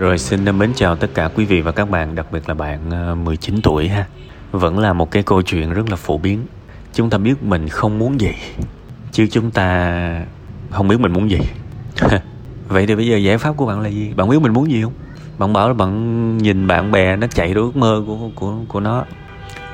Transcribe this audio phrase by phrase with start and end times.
[0.00, 2.90] Rồi xin mến chào tất cả quý vị và các bạn, đặc biệt là bạn
[2.90, 4.06] ờ, 19 tuổi ha.
[4.52, 6.46] Vẫn là một cái câu chuyện rất là phổ biến.
[6.94, 8.32] Chúng ta biết mình không muốn gì,
[9.12, 10.24] chứ chúng ta
[10.70, 11.38] không biết mình muốn gì.
[12.68, 14.12] Vậy thì bây giờ giải pháp của bạn là gì?
[14.16, 14.92] Bạn biết mình muốn gì không?
[15.38, 18.80] Bạn bảo là bạn nhìn bạn bè nó chạy theo ước mơ của của của
[18.80, 19.04] nó.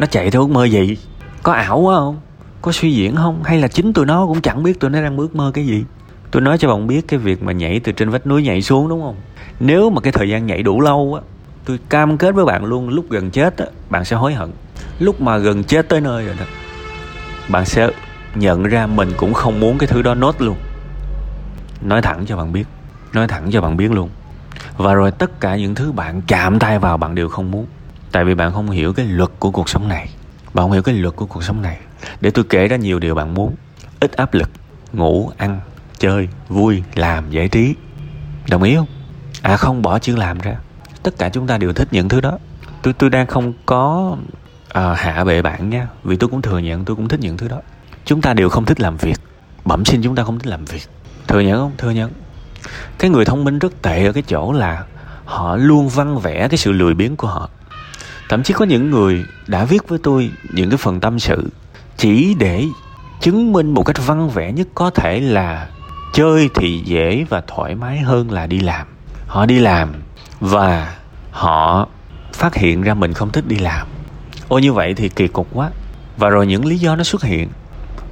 [0.00, 0.96] Nó chạy theo ước mơ gì?
[1.42, 2.20] Có ảo quá không?
[2.62, 3.42] Có suy diễn không?
[3.44, 5.84] Hay là chính tụi nó cũng chẳng biết tụi nó đang ước mơ cái gì?
[6.30, 8.88] Tôi nói cho bạn biết cái việc mà nhảy từ trên vách núi nhảy xuống
[8.88, 9.16] đúng không?
[9.60, 11.22] Nếu mà cái thời gian nhảy đủ lâu á,
[11.64, 14.50] tôi cam kết với bạn luôn, lúc gần chết á, bạn sẽ hối hận.
[14.98, 16.44] Lúc mà gần chết tới nơi rồi đó,
[17.48, 17.88] bạn sẽ
[18.34, 20.56] nhận ra mình cũng không muốn cái thứ đó nốt luôn.
[21.82, 22.64] Nói thẳng cho bạn biết,
[23.12, 24.10] nói thẳng cho bạn biết luôn.
[24.76, 27.66] Và rồi tất cả những thứ bạn chạm tay vào bạn đều không muốn.
[28.12, 30.08] Tại vì bạn không hiểu cái luật của cuộc sống này.
[30.54, 31.78] Bạn không hiểu cái luật của cuộc sống này.
[32.20, 33.54] Để tôi kể ra nhiều điều bạn muốn.
[34.00, 34.50] Ít áp lực,
[34.92, 35.60] ngủ, ăn,
[35.98, 37.74] chơi, vui, làm, giải trí.
[38.50, 38.86] Đồng ý không?
[39.46, 40.56] À không bỏ chữ làm ra.
[41.02, 42.38] Tất cả chúng ta đều thích những thứ đó.
[42.82, 44.16] Tôi tôi đang không có
[44.68, 47.48] à, hạ bệ bạn nha vì tôi cũng thừa nhận tôi cũng thích những thứ
[47.48, 47.60] đó.
[48.04, 49.20] Chúng ta đều không thích làm việc.
[49.64, 50.82] Bẩm sinh chúng ta không thích làm việc.
[51.26, 51.72] Thừa nhận không?
[51.78, 52.12] Thừa nhận.
[52.98, 54.84] Cái người thông minh rất tệ ở cái chỗ là
[55.24, 57.48] họ luôn văn vẽ cái sự lười biếng của họ.
[58.28, 61.50] Thậm chí có những người đã viết với tôi những cái phần tâm sự
[61.96, 62.64] chỉ để
[63.20, 65.68] chứng minh một cách văn vẽ nhất có thể là
[66.12, 68.86] chơi thì dễ và thoải mái hơn là đi làm
[69.26, 69.92] họ đi làm
[70.40, 70.96] và
[71.30, 71.88] họ
[72.32, 73.86] phát hiện ra mình không thích đi làm.
[74.48, 75.70] Ô như vậy thì kỳ cục quá.
[76.16, 77.48] Và rồi những lý do nó xuất hiện.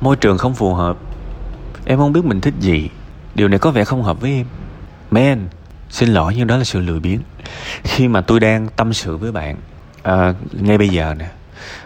[0.01, 0.97] Môi trường không phù hợp.
[1.85, 2.89] Em không biết mình thích gì.
[3.35, 4.47] Điều này có vẻ không hợp với em.
[5.11, 5.49] Man
[5.91, 7.21] xin lỗi nhưng đó là sự lười biếng.
[7.85, 9.57] Khi mà tôi đang tâm sự với bạn
[10.03, 11.29] à, ngay bây giờ nè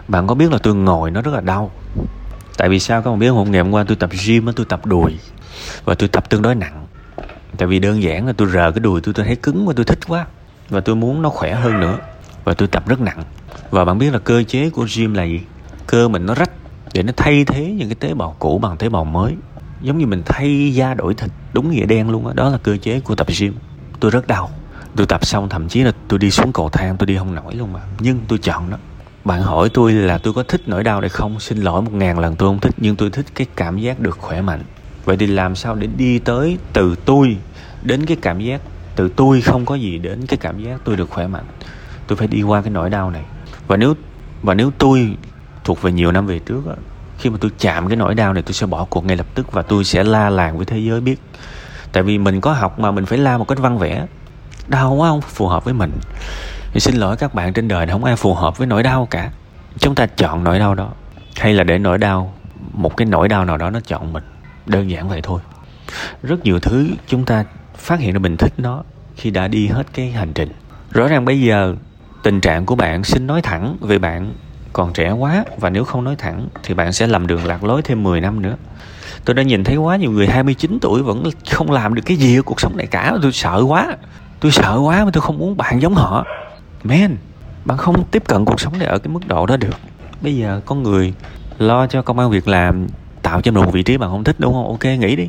[0.07, 1.71] bạn có biết là tôi ngồi nó rất là đau.
[2.57, 3.51] Tại vì sao các bạn biết không?
[3.51, 5.17] Ngày hôm qua tôi tập gym tôi tập đùi
[5.85, 6.87] và tôi tập tương đối nặng
[7.57, 9.85] tại vì đơn giản là tôi rờ cái đùi tôi tôi thấy cứng và tôi
[9.85, 10.25] thích quá.
[10.69, 11.97] Và tôi muốn nó khỏe hơn nữa.
[12.43, 13.23] Và tôi tập rất nặng.
[13.71, 15.41] Và bạn biết là cơ chế của gym là gì?
[15.87, 16.51] Cơ mình nó rách
[16.93, 19.35] để nó thay thế những cái tế bào cũ bằng tế bào mới.
[19.81, 22.33] Giống như mình thay da đổi thịt, đúng nghĩa đen luôn á.
[22.33, 22.43] Đó.
[22.43, 23.55] đó là cơ chế của tập gym.
[23.99, 24.49] Tôi rất đau.
[24.95, 27.55] Tôi tập xong thậm chí là tôi đi xuống cầu thang, tôi đi không nổi
[27.55, 27.79] luôn mà.
[27.99, 28.77] Nhưng tôi chọn đó
[29.25, 31.39] bạn hỏi tôi là tôi có thích nỗi đau này không?
[31.39, 32.75] Xin lỗi một ngàn lần, tôi không thích.
[32.77, 34.63] Nhưng tôi thích cái cảm giác được khỏe mạnh
[35.09, 37.37] vậy thì làm sao để đi tới từ tôi
[37.81, 38.61] đến cái cảm giác
[38.95, 41.43] từ tôi không có gì đến cái cảm giác tôi được khỏe mạnh?
[42.07, 43.23] Tôi phải đi qua cái nỗi đau này.
[43.67, 43.93] Và nếu
[44.43, 45.15] và nếu tôi
[45.63, 46.73] thuộc về nhiều năm về trước đó,
[47.17, 49.51] khi mà tôi chạm cái nỗi đau này tôi sẽ bỏ cuộc ngay lập tức
[49.51, 51.21] và tôi sẽ la làng với thế giới biết.
[51.91, 54.05] Tại vì mình có học mà mình phải la một cách văn vẽ.
[54.67, 55.91] Đau quá không phù hợp với mình.
[56.71, 59.31] Thì xin lỗi các bạn trên đời không ai phù hợp với nỗi đau cả.
[59.79, 60.89] Chúng ta chọn nỗi đau đó
[61.35, 62.33] hay là để nỗi đau
[62.73, 64.23] một cái nỗi đau nào đó nó chọn mình
[64.69, 65.41] đơn giản vậy thôi.
[66.23, 67.45] Rất nhiều thứ chúng ta
[67.77, 68.83] phát hiện ra mình thích nó
[69.15, 70.49] khi đã đi hết cái hành trình.
[70.91, 71.75] Rõ ràng bây giờ
[72.23, 74.33] tình trạng của bạn xin nói thẳng vì bạn
[74.73, 77.81] còn trẻ quá, và nếu không nói thẳng thì bạn sẽ làm đường lạc lối
[77.81, 78.55] thêm 10 năm nữa.
[79.25, 82.39] Tôi đã nhìn thấy quá nhiều người 29 tuổi vẫn không làm được cái gì
[82.39, 83.13] ở cuộc sống này cả.
[83.21, 83.97] Tôi sợ quá.
[84.39, 86.25] Tôi sợ quá mà tôi không muốn bạn giống họ.
[86.83, 87.17] Man,
[87.65, 89.75] bạn không tiếp cận cuộc sống này ở cái mức độ đó được.
[90.21, 91.13] Bây giờ con người
[91.57, 92.87] lo cho công an việc làm
[93.29, 94.67] tạo cho mình một vị trí bạn không thích, đúng không?
[94.67, 95.27] Ok, nghĩ đi.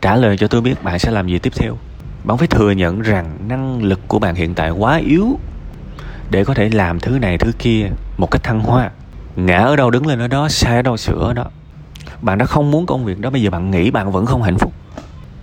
[0.00, 1.76] Trả lời cho tôi biết bạn sẽ làm gì tiếp theo.
[2.24, 5.38] Bạn phải thừa nhận rằng năng lực của bạn hiện tại quá yếu
[6.30, 7.86] để có thể làm thứ này, thứ kia
[8.18, 8.90] một cách thăng hoa.
[9.36, 11.44] Ngã ở đâu, đứng lên ở đó, sai ở đâu, sửa ở đó.
[12.20, 14.58] Bạn đã không muốn công việc đó, bây giờ bạn nghĩ bạn vẫn không hạnh
[14.58, 14.72] phúc.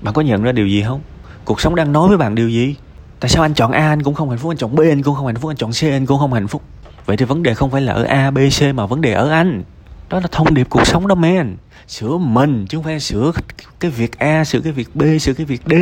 [0.02, 1.02] Bạn có nhận ra điều gì không?
[1.46, 2.76] Cuộc sống đang nói với bạn điều gì?
[3.20, 5.16] Tại sao anh chọn a, anh cũng không hạnh phúc, anh chọn b, anh cũng
[5.16, 6.62] không hạnh phúc, anh chọn c, anh cũng không hạnh phúc?
[7.06, 9.30] Vậy thì vấn đề không phải là ở a, b, c mà vấn đề ở
[9.30, 9.64] anh
[10.10, 11.56] đó là thông điệp cuộc sống đó, men.
[11.88, 13.32] Sửa mình chứ không phải sửa
[13.80, 15.74] cái việc a, sửa cái việc b, sửa cái việc d.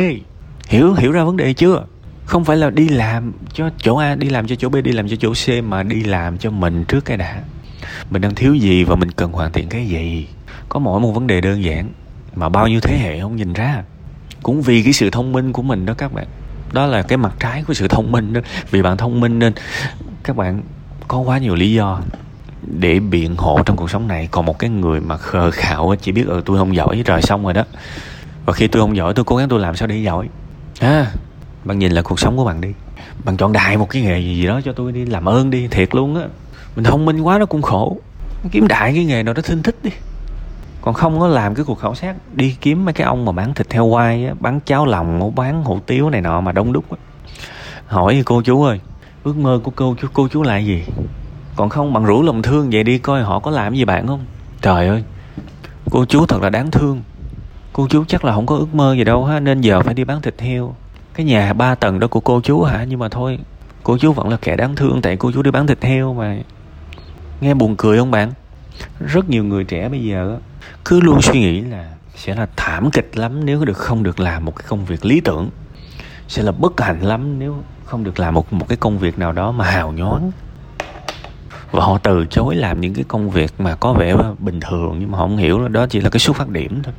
[0.68, 1.84] Hiểu hiểu ra vấn đề chưa?
[2.24, 5.08] Không phải là đi làm cho chỗ a, đi làm cho chỗ b, đi làm
[5.08, 7.42] cho chỗ c, mà đi làm cho mình trước cái đã.
[8.10, 10.26] Mình đang thiếu gì và mình cần hoàn thiện cái gì?
[10.68, 11.88] Có mỗi một vấn đề đơn giản,
[12.34, 13.82] mà bao nhiêu thế hệ không nhìn ra.
[14.42, 16.26] Cũng vì cái sự thông minh của mình đó các bạn.
[16.72, 18.40] Đó là cái mặt trái của sự thông minh đó.
[18.70, 19.52] Vì bạn thông minh nên,
[20.22, 20.62] các bạn,
[21.08, 22.00] có quá nhiều lý do
[22.62, 24.28] để biện hộ trong cuộc sống này.
[24.30, 27.44] Còn một cái người mà khờ khạo chỉ biết ừ tôi không giỏi rồi xong
[27.44, 27.64] rồi đó.
[28.46, 30.28] Và khi tôi không giỏi, tôi cố gắng tôi làm sao để giỏi.
[30.80, 31.06] À
[31.64, 32.72] bạn nhìn là cuộc sống của bạn đi.
[33.24, 35.94] Bạn chọn đại một cái nghề gì đó cho tôi đi, làm ơn đi, thiệt
[35.94, 36.26] luôn á.
[36.76, 37.96] Mình thông minh quá nó cũng khổ.
[38.50, 39.90] Kiếm đại cái nghề nào đó thinh thích đi.
[40.82, 43.54] Còn không có làm cái cuộc khảo sát, đi kiếm mấy cái ông mà bán
[43.54, 46.84] thịt heo quay á, bán cháo lòng, bán hủ tiếu này nọ mà đông đúc
[46.90, 46.96] á.
[47.86, 48.80] Hỏi cô chú ơi,
[49.24, 50.84] ước mơ của cô chú cô chú là gì?
[51.58, 54.20] Còn không bằng rủ lòng thương vậy đi, coi họ có làm gì bạn không?
[54.62, 55.04] Trời ơi,
[55.90, 57.02] cô chú thật là đáng thương.
[57.72, 60.04] Cô chú chắc là không có ước mơ gì đâu ha, nên giờ phải đi
[60.04, 60.74] bán thịt heo.
[61.14, 62.84] Cái nhà ba tầng đó của cô chú hả?
[62.88, 63.38] Nhưng mà thôi,
[63.82, 66.36] cô chú vẫn là kẻ đáng thương, tại cô chú đi bán thịt heo mà.
[67.40, 68.32] Nghe buồn cười không bạn?
[69.00, 70.38] Rất nhiều người trẻ bây giờ
[70.84, 74.44] cứ luôn suy nghĩ là sẽ là thảm kịch lắm nếu được không được làm
[74.44, 75.50] một cái công việc lý tưởng.
[76.28, 79.32] Sẽ là bất hạnh lắm nếu không được làm một một cái công việc nào
[79.32, 80.30] đó mà hào nhoáng
[81.70, 85.10] và họ từ chối làm những cái công việc mà có vẻ bình thường, nhưng
[85.10, 86.94] mà họ không hiểu là đó chỉ là cái xuất phát điểm thôi.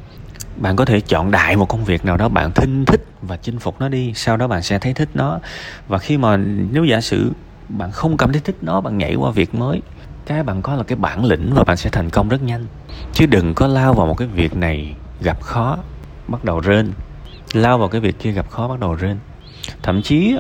[0.56, 3.60] Bạn có thể chọn đại một công việc nào đó bạn thinh thích và chinh
[3.60, 5.40] phục nó đi, sau đó bạn sẽ thấy thích nó.
[5.88, 6.38] Và khi mà
[6.72, 7.32] nếu giả sử
[7.70, 9.82] bạn không cảm thấy thích nó, bạn nhảy qua việc mới,
[10.26, 12.66] cái bạn có là cái bản lĩnh và bạn sẽ thành công rất nhanh.
[13.14, 15.78] Chứ đừng có lao vào một cái việc này gặp khó,
[16.28, 16.92] bắt đầu rên.
[17.54, 19.18] Lao vào cái việc kia gặp khó, bắt đầu rên.
[19.84, 20.36] Thậm chí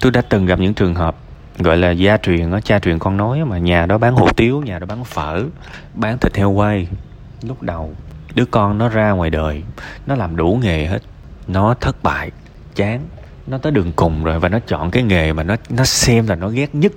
[0.00, 1.16] tôi đã từng gặp những trường hợp
[1.62, 4.62] gọi là gia truyền á, cha truyền con nói mà, nhà đó bán hủ tiếu,
[4.66, 5.44] nhà đó bán phở,
[5.94, 6.88] bán thịt heo quay.
[7.42, 7.94] Lúc đầu,
[8.34, 9.62] đứa con nó ra ngoài đời,
[10.06, 10.98] nó làm đủ nghề hết.
[11.48, 12.30] Nó thất bại,
[12.74, 13.00] chán,
[13.46, 16.34] nó tới đường cùng rồi và nó chọn cái nghề mà nó nó xem là
[16.34, 16.92] nó ghét nhất.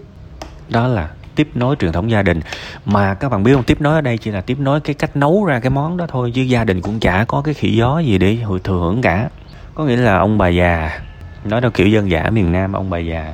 [0.69, 2.41] Đó là tiếp nối truyền thống gia đình.
[2.85, 5.15] Mà các bạn biết không, tiếp nối ở đây chỉ là tiếp nối cái cách
[5.15, 7.99] nấu ra cái món đó thôi, chứ gia đình cũng chả có cái khỉ gió
[7.99, 9.29] gì để hồi thừa hưởng cả.
[9.75, 10.99] Có nghĩa là ông bà già,
[11.45, 13.33] nói theo kiểu dân giả miền nam, ông bà già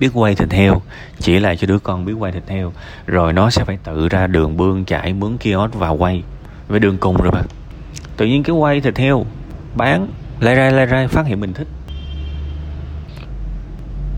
[0.00, 0.82] biết quay thịt heo,
[1.18, 2.72] chỉ lại cho đứa con biết quay thịt heo,
[3.06, 6.22] rồi nó sẽ phải tự ra đường bươn chải mướn kiosk vào quay
[6.68, 7.42] với đường cùng rồi mà.
[8.16, 9.24] Tự nhiên cái quay thịt heo
[9.74, 10.08] bán,
[10.40, 11.68] lai rai lai rai, phát hiện mình thích.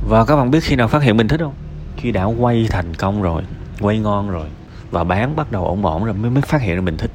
[0.09, 1.55] Và các bạn biết khi nào phát hiện mình thích không?
[1.97, 3.43] Khi đã quay thành công rồi,
[3.81, 4.47] quay ngon rồi
[4.91, 7.11] và bán bắt đầu ổn ổn rồi mới mới phát hiện ra mình thích.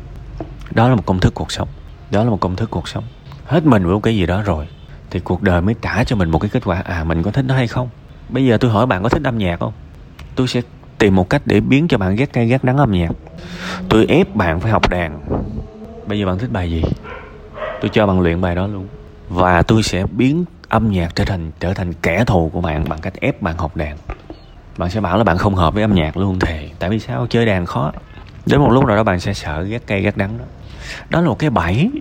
[0.72, 1.68] Đó là một công thức cuộc sống,
[2.12, 3.04] đó là một công thức cuộc sống.
[3.46, 4.68] Hết mình với một cái gì đó rồi,
[5.10, 7.46] thì cuộc đời mới trả cho mình một cái kết quả à mình có thích
[7.48, 7.90] nó hay không?
[8.30, 9.74] Bây giờ tôi hỏi bạn có thích âm nhạc không?
[10.36, 10.62] Tôi sẽ
[10.98, 13.12] tìm một cách để biến cho bạn ghét cay ghét đắng âm nhạc.
[13.90, 15.20] Tôi ép bạn phải học đàn.
[16.08, 16.84] Bây giờ bạn thích bài gì?
[17.82, 18.88] Tôi cho bạn luyện bài đó luôn.
[19.30, 23.00] Và tôi sẽ biến âm nhạc trở thành trở thành kẻ thù của bạn bằng
[23.02, 23.98] cách ép bạn học đàn.
[24.78, 26.70] Bạn sẽ bảo là bạn không hợp với âm nhạc luôn thề.
[26.80, 27.28] Tại vì sao?
[27.30, 27.92] Chơi đàn khó.
[28.46, 30.46] Đến một lúc nào đó bạn sẽ sợ ghét cay ghét đắng đó.
[31.10, 31.92] Đó là một cái bẫy.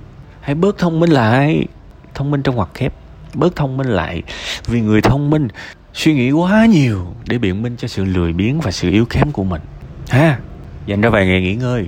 [0.40, 1.66] Hãy bớt thông minh lại.
[2.14, 2.92] Thông minh trong ngoặc kép
[3.34, 4.22] bớt thông minh lại.
[4.66, 5.48] Vì người thông minh
[5.96, 9.32] suy nghĩ quá nhiều để biện minh cho sự lười biếng và sự yếu kém
[9.32, 9.62] của mình.
[10.08, 10.38] Ha.
[10.86, 11.86] Dành ra vài ngày nghỉ ngơi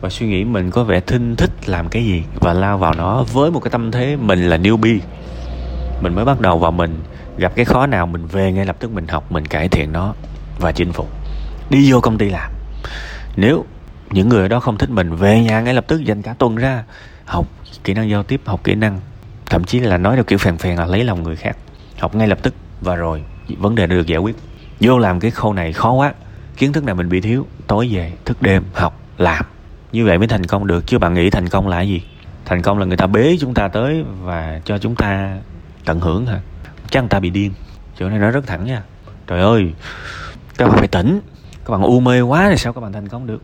[0.00, 3.22] và suy nghĩ mình có vẻ thinh thích làm cái gì và lao vào nó
[3.32, 4.98] với một cái tâm thế mình là newbie.
[6.00, 7.00] Mình mới bắt đầu vào mình
[7.36, 10.14] gặp cái khó nào mình về ngay lập tức mình học mình cải thiện nó
[10.58, 11.10] và chinh phục.
[11.70, 12.52] Đi vô công ty làm.
[13.36, 13.64] Nếu
[14.10, 16.56] những người ở đó không thích mình về nhà ngay lập tức dành cả tuần
[16.56, 16.84] ra
[17.24, 17.46] học
[17.84, 19.00] kỹ năng giao tiếp học kỹ năng
[19.46, 21.56] thậm chí là nói theo kiểu phèn phèn là lấy lòng người khác.
[21.98, 23.22] Học ngay lập tức và rồi,
[23.58, 24.36] vấn đề đã được giải quyết.
[24.80, 26.12] Vô làm cái khâu này khó quá.
[26.56, 27.46] Kiến thức này mình bị thiếu.
[27.66, 29.44] Tối về, thức đêm, học, làm.
[29.92, 30.86] Như vậy mới thành công được.
[30.86, 32.02] Chứ bạn nghĩ thành công là gì?
[32.44, 35.36] Thành công là người ta bế chúng ta tới và cho chúng ta
[35.84, 36.40] tận hưởng hả?
[36.90, 37.52] Chắc người ta bị điên.
[37.98, 38.82] Chỗ này nói rất thẳng nha.
[39.26, 39.72] Trời ơi,
[40.56, 41.20] các bạn phải tỉnh.
[41.64, 43.42] Các bạn u mê quá thì sao các bạn thành công được?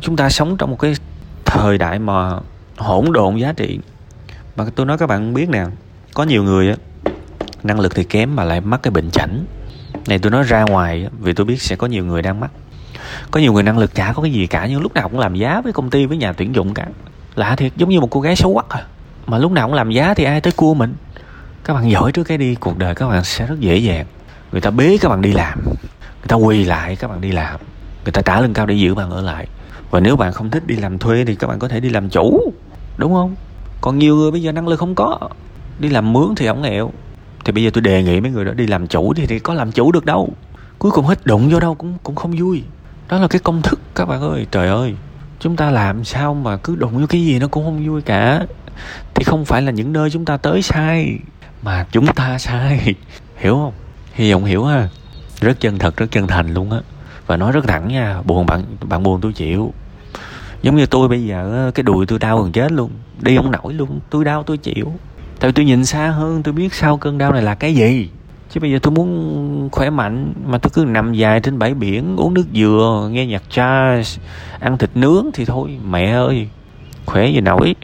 [0.00, 0.94] Chúng ta sống trong một cái
[1.44, 2.30] thời đại mà
[2.76, 3.78] hỗn độn giá trị.
[4.56, 5.64] Mà tôi nói các bạn biết nè,
[6.14, 6.76] có nhiều người á
[7.62, 9.44] năng lực thì kém mà lại mắc cái bệnh chảnh.
[10.08, 12.50] Này tôi nói ra ngoài vì tôi biết sẽ có nhiều người đang mắc.
[13.30, 15.34] Có nhiều người năng lực chả có cái gì cả, nhưng lúc nào cũng làm
[15.34, 16.86] giá với công ty, với nhà tuyển dụng cả.
[17.34, 18.86] Lạ thiệt, giống như một cô gái xấu quắc à.
[19.26, 20.94] Mà lúc nào cũng làm giá thì ai tới cua mình?
[21.64, 24.06] Các bạn giỏi trước cái đi, cuộc đời các bạn sẽ rất dễ dàng.
[24.52, 27.60] Người ta bế các bạn đi làm, người ta quỳ lại các bạn đi làm.
[28.04, 29.46] Người ta trả lương cao để giữ bạn ở lại.
[29.90, 32.08] Và nếu bạn không thích đi làm thuê thì các bạn có thể đi làm
[32.10, 32.52] chủ,
[32.96, 33.34] đúng không?
[33.80, 35.18] Còn nhiều người bây giờ năng lực không có,
[35.78, 36.92] đi làm mướn thì ổng nghèo
[37.44, 39.54] thì bây giờ tôi đề nghị mấy người đó đi làm chủ thì, thì có
[39.54, 40.28] làm chủ được đâu.
[40.78, 42.62] Cuối cùng hết đụng vô đâu cũng cũng không vui.
[43.08, 44.94] Đó là cái công thức các bạn ơi trời ơi.
[45.40, 48.46] Chúng ta làm sao mà cứ đụng vô cái gì nó cũng không vui cả.
[49.14, 51.18] Thì không phải là những nơi chúng ta tới sai
[51.62, 52.94] mà chúng ta sai.
[53.36, 53.72] Hiểu không?
[54.12, 54.88] Hy vọng hiểu ha.
[55.40, 56.78] Rất chân thật rất chân thành luôn á.
[57.26, 59.72] Và nói rất thẳng nha buồn bạn bạn buồn tôi chịu.
[60.62, 62.90] Giống như tôi bây giờ cái đùi tôi đau gần chết luôn.
[63.20, 64.92] Đi không nổi luôn tôi đau tôi chịu
[65.40, 68.08] tại vì tôi nhìn xa hơn, tôi biết sau cơn đau này là cái gì.
[68.50, 72.16] Chứ bây giờ tôi muốn khỏe mạnh, mà tôi cứ nằm dài trên bãi biển,
[72.16, 74.18] uống nước dừa, nghe nhạc jazz,
[74.60, 76.48] ăn thịt nướng thì thôi, mẹ ơi,
[77.06, 77.74] khỏe gì nổi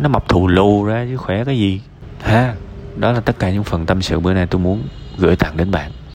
[0.00, 1.80] nó mọc thù lù ra chứ khỏe cái gì.
[2.22, 2.54] Ha,
[2.96, 4.82] đó là tất cả những phần tâm sự bữa nay tôi muốn
[5.18, 5.90] gửi tặng đến bạn.